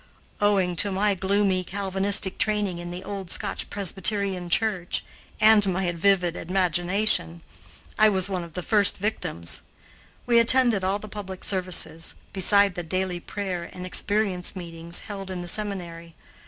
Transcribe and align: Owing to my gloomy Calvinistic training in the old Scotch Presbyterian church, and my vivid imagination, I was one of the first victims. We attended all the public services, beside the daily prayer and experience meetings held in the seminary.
Owing 0.41 0.75
to 0.77 0.91
my 0.91 1.13
gloomy 1.13 1.63
Calvinistic 1.63 2.39
training 2.39 2.79
in 2.79 2.89
the 2.89 3.03
old 3.03 3.29
Scotch 3.29 3.69
Presbyterian 3.69 4.49
church, 4.49 5.05
and 5.39 5.67
my 5.71 5.91
vivid 5.91 6.35
imagination, 6.35 7.41
I 7.99 8.09
was 8.09 8.27
one 8.27 8.43
of 8.43 8.53
the 8.53 8.63
first 8.63 8.97
victims. 8.97 9.61
We 10.25 10.39
attended 10.39 10.83
all 10.83 10.97
the 10.97 11.07
public 11.07 11.43
services, 11.43 12.15
beside 12.33 12.73
the 12.73 12.81
daily 12.81 13.19
prayer 13.19 13.69
and 13.71 13.85
experience 13.85 14.55
meetings 14.55 15.01
held 15.01 15.29
in 15.29 15.43
the 15.43 15.47
seminary. 15.47 16.15